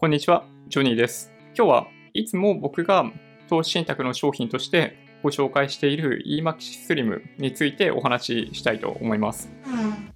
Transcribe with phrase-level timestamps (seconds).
[0.00, 1.30] こんにちは、ジョニーです。
[1.54, 3.04] 今日はいつも僕が
[3.50, 9.52] 投資信託の商品としてご紹介している eMaxis Slim についてお話ししたいと思います。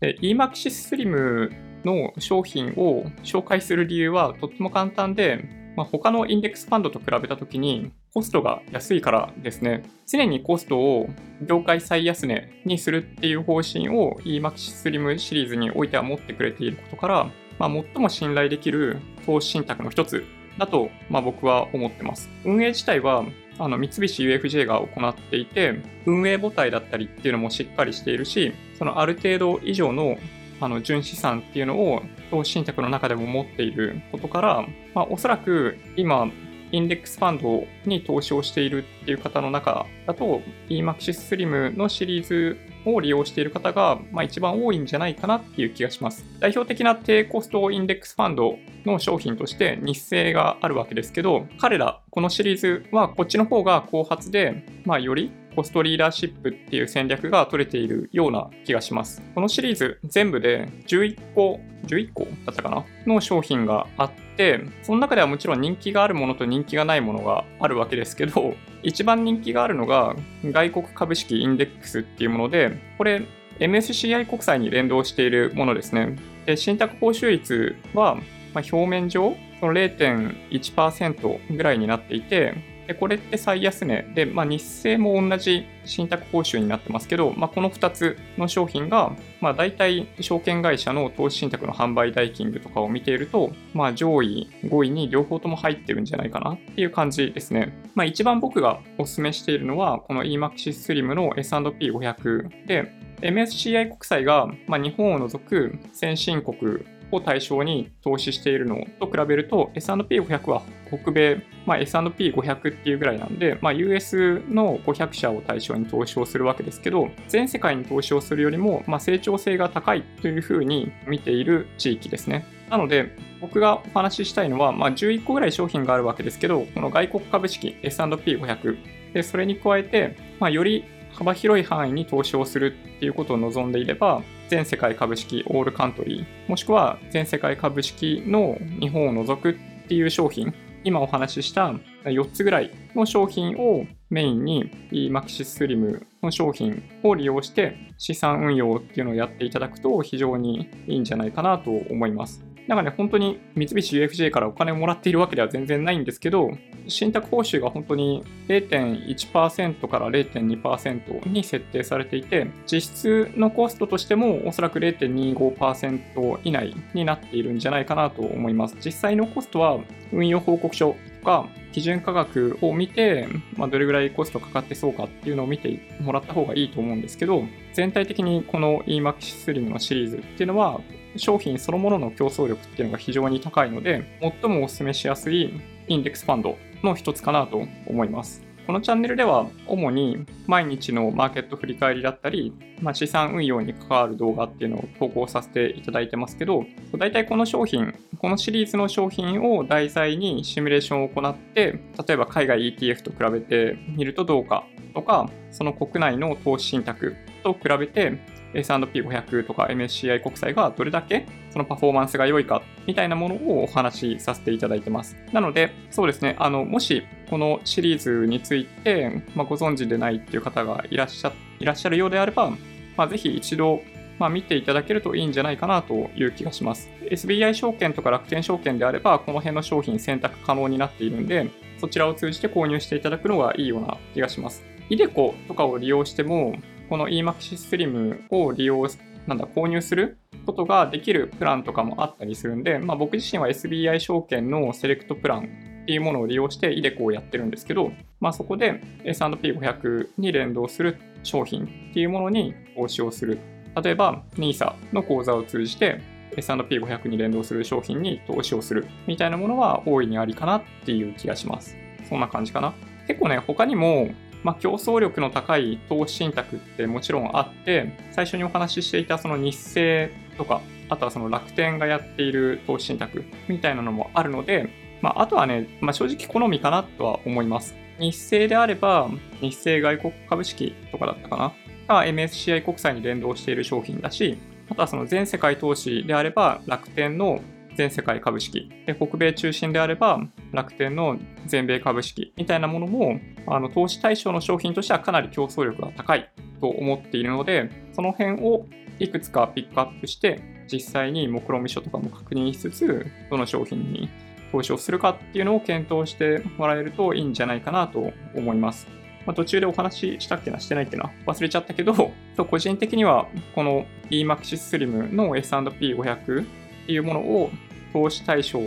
[0.00, 1.52] で eMaxis Slim
[1.84, 5.44] の商品を紹介する理由はとっても簡単で、
[5.76, 9.84] まあ、他のインデックスファンドと比べたときにコストが安いからですね。
[10.08, 11.08] 常にコストを
[11.46, 20.24] 業界最安値にするっていう方針を eMaxis Slim シリーズにおいては持ってくれていることから、まあ、最も信頼できる投資信託の一つ
[20.58, 22.28] だと、まあ、僕は思ってます。
[22.44, 23.24] 運営自体は
[23.58, 30.16] あの三菱 UFJ が行っていて、運営母体だったりっていうのもしっかりしているし、そのある程度以上の
[30.60, 32.02] あの純資産っていうのを
[32.32, 36.28] 投資信託の中でも持っていることから、まあ、おそらく今、
[36.72, 46.24] インデックスファンドに投資をしているっていう方の中だと、eMaxis Slim のシリーズを利用している方が、まあ、一番多いんじゃないかなっていう気がします。
[46.40, 59.22] 代表的な低コストインデックスファンドの商品として日清があるわけですけど、彼ら、このシリーズはこっちの方が後発で、まあ、よりコストリーダーシップっていう戦略が取れているような気がします。
[59.34, 62.84] このシリーズ全部で11個、11個だったかな？
[63.06, 73.22] の商品があって、その中ではもちろん人気があるものと人気がないものがあるわけですけど、一番人気があるのが外国株式インデックスっていうもので、これ
[73.58, 76.16] MSCI 国債に連動しているものですね。
[76.46, 78.14] で、信託報酬率は、
[78.54, 82.54] まあ、表面上、その0.1%ぐらいになっていて、
[82.88, 97.78] でこれって最安値で、まあ、日清も同じ信託報酬になってますけど、まあ、この2つの商品が、まあ、大体証券会社の投資信託の販売代金とかを見ていると、まあ、上位5位に両方とも入ってるんじゃないかなっていう感じですね。
[97.94, 122.46] まあ、一番僕がお勧めしているのは、この eMaxis Slim の S&P500 で、MSCI 国債が、まあ、日本を除く先進国を対象に投資しているのと比べると S&P500 は北米、まあ、S&P500 っていうぐらいなんで、まあ、US の500社を対象に投資をするわけですけど全世界に投資をするよりも、まあ、成長性が高いというふうに見ている地域ですね。
[122.70, 130.84] なので僕がお話ししたいのは、まあ、11個ぐらい商品があるわけですけどこの外国株式 S&P500 それに加えて、まあ、より
[131.18, 139.54] 幅広い範囲に投資をするっていうことを望んでいれば、全世界株式オールカントリー、もしくは全世界株式の日本を除くっ
[139.88, 141.74] ていう商品、今お話しした
[142.04, 152.47] 4つぐらいの商品をメインに eMaxis Slim の商品を利用して資産運用っていうのをやっていただくと非常にいいんじゃないかなと思います。
[152.68, 156.50] なんかね、本当に三菱 UFJ からお金をもらっているわけでは全然ないんですけど、
[156.86, 168.76] 信託報酬が本当に0.1%から0.2%に設定されていて、実質のコストとしてもおそらく0.25%以内になっているんじゃないかなと思います。
[168.84, 169.78] 実際のコストは
[170.12, 180.80] 運用報告書とか基準価格を見て、まあ、どれぐらいコストかかってそうかっていうのを見てもらった方がいいと思うんですけど、全体的にこの eMaxis Slim のシリーズっていうのは
[181.18, 188.48] 商品そのものの競争力っていうのが非常に高いので、最もお勧めしやすいインデックスファンドの一つかなと思います。
[188.68, 192.52] このチャンネルでは主に毎日のマーケット振り返りだったり、
[192.82, 196.66] まあ、資産運用に関わる動画っていうのを投稿させていただいてますけど、
[196.98, 208.18] 大体この商品、このシリーズの商品を題材にシミュレーションを行って、例えば海外 ETF と比べてみるとどうかとか、その国内の投資信託と比べて
[208.54, 215.16] S&P500 とか MSCI 国債がどれだけそのパフォーマンスが良いかみたいなものをお話しさせていただいてます。
[215.32, 222.50] なので、そうですね、あの、もしこのシリーズについて、まあ、ご存知でないっていう方がいらっしゃいらっしゃるようであれば、
[222.96, 223.82] まあ、ぜひ一度、
[224.18, 226.88] まあ、見ていただけるといいんじゃないかなという気がします。
[227.10, 234.64] SBI 証券とか楽天証券であれば、この辺の商品選択可能になっているんで、そちらを通じて購入していただくのがいいような気がします。
[234.90, 236.54] イデコとかを利用しても、
[236.88, 238.86] この eMaxis Slim を利用、
[239.26, 245.44] なんだ、購入することができるプランとかもあったりするんで、まあ、僕自身は SBI 証券のセレクトプラン
[245.82, 253.38] っていうものを利用して iDeCo をやってるんですけど、まあ、そこで S&P500 に連動する商品っていうものに投資をする。
[253.82, 256.00] 例えば NISA の口座を通じて
[256.36, 261.76] S&P500 に連動する商品に投資をするみたいなものは大いにありかなっていう気がします。
[262.08, 262.74] そんな感じかな。
[263.06, 264.10] 結構ね、他にも
[264.44, 274.70] まあ、競争力の高い投資信託ってもちろんあって、最初にお話ししていたその日清とか、あとはその楽天がやっている投資信託みたいなのもあるので、
[275.02, 277.74] まあ、あとはね、まあ、正直好みかなとは思います。
[277.98, 279.08] 日清であれば、
[279.40, 281.52] 日清外国株式とかだったかな
[281.88, 284.38] が MSCI 国債に連動している商品だし、
[284.70, 287.40] あとはその全世界投資であれば楽天の
[287.78, 288.68] 全世界株式。
[288.86, 291.16] で、北米中心であれば、楽天の
[291.46, 296.28] 全米株式みたいなものも、あの投資対象の商品としてはかなり競争力が高い
[296.60, 298.66] と思っているので、その辺を
[298.98, 304.08] いくつかピックアップして、実際に目論見書とかも確認しつつ、どの商品に
[304.50, 308.88] 投資をするかっていうのを検討してもらえるといいんじゃないかなと思います。
[309.24, 312.10] まあ、途中でお話ししたっけなしてないっけな忘れちゃったけど、
[312.50, 316.46] 個人的にはこの EMAXIS Slim の S&P500 っ
[316.86, 317.50] ていうものを
[317.92, 318.60] 投資対象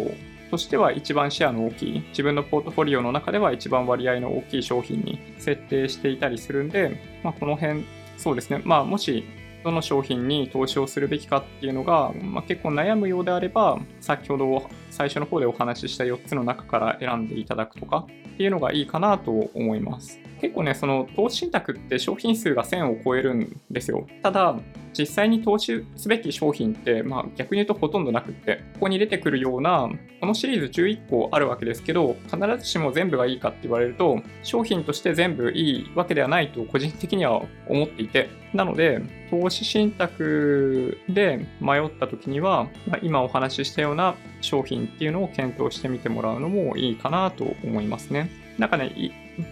[0.50, 7.86] としては一番シェアの大きい、自分のポートフォリオの中では一番割合の大きい商品に設定していたりするんで、まあ、この辺、
[8.18, 9.24] そうですね、まあ、もし
[9.64, 14.70] どの商品に投資をするべきかっていうのが、まあ、結構悩むようであれば、先ほど
[15.02, 20.20] 最初の方でお話しした4つの中から選んでいただくとかっていうのがいいかなと思います。
[20.40, 24.06] 結構ね、その投資信託って商品数が1000を超えるんですよ。
[24.22, 24.60] ただ、
[24.94, 29.90] 実際に投資すべき商品って、まあ、逆に言うとほとんどなくって、ここに出てくるような、
[30.20, 39.02] このシリーズ11個あるわけですけど、必ずしも全部がいいかって言われると、商品として全部いいわけではないと個人的には思っていて、なので、
[39.32, 48.30] 投資信託で迷った時には、まあ、今お話ししたような商品っていうのを検討してみてもらうのもいいかなと思いますね。
[48.58, 48.92] なんかね、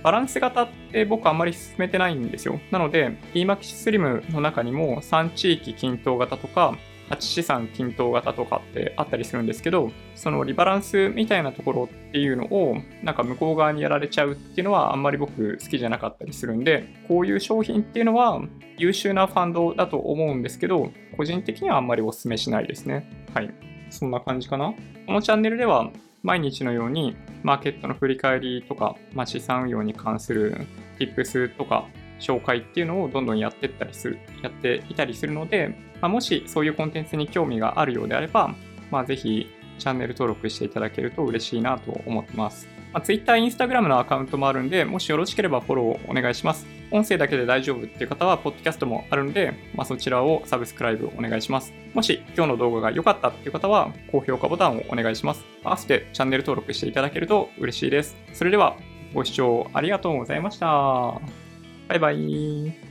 [0.04, 2.60] バランス型って僕あんまり進めてないんですよ。
[2.72, 6.78] なので、EMAX スリムの中にも3地域均等型とか、
[7.10, 18.42] 8資産均等型とかってあったりするんですけど、そのリバランスみたいなところっていうのを、なんか向こう側にやられちゃうっていうのはあんまり僕好きじゃなかったりするんで、こういう商品っていうのは
[18.78, 23.28] 優秀なファンドだと思うんですけど、個人的にはあんまりお勧めしないですね。
[23.34, 23.52] はい。
[23.90, 24.74] そんな感じかな。
[25.06, 25.92] このチャンネルでは
[26.24, 30.68] 毎日のようにマーケットの振り返りとか、まあ、資産運用に関する
[31.00, 31.86] Tips とか
[32.20, 35.70] 紹介っていうのをどんどんやってったりする、やっていたりするので、
[36.02, 38.54] まあ、もしそういうコンテンツに興味があるようであれば、
[38.92, 39.48] まあ、ぜひ
[39.78, 42.68] チャンネル登録していただけると嬉しいなと思ってます。
[42.94, 46.68] まあ、Twitter、Instagram のアカウントもあるんで、もしよろしければフォローお願いします。
[46.92, 51.74] 音声だけで大丈夫っていう方は、ポッドキャストもあるんで、まあ、そちらをサブスクライブお願いします。
[51.94, 55.46] もし今日の動画が良かったっていう方は、高評価ボタンをお願いします。
[55.64, 58.18] 合わせてチャンネル登録していただけると嬉しいです。
[58.34, 58.76] それでは、
[59.14, 60.68] ご視聴ありがとうございました。
[61.88, 62.89] バイバイ。